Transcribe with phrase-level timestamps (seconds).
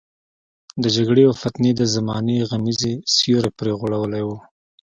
[0.83, 4.37] د جګړې او فتنې د زمانې غمیزې سیوری پرې غوړولی وو.